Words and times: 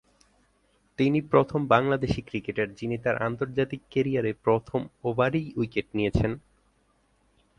তিনি 0.99 1.19
প্রথম 1.31 1.59
বাংলাদেশী 1.67 2.21
ক্রিকেটার 2.21 2.69
যিনি 2.73 2.95
তার 2.97 3.15
আন্তর্জাতিক 3.27 3.81
ক্যারিয়ারে 3.89 4.31
প্রথম 4.45 4.81
ওভারেই 5.03 5.47
উইকেট 5.55 5.87
নিয়েছেন। 5.93 6.31